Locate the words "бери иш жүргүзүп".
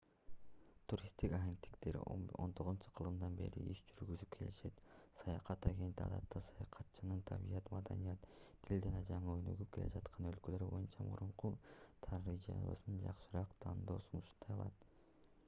3.41-4.29